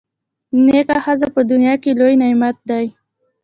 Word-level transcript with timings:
نېکه 0.65 0.97
ښځه 1.05 1.27
په 1.35 1.41
دنیا 1.51 1.73
کي 1.83 1.91
لوی 1.99 2.15
نعمت 2.21 2.57
دی. 2.69 2.85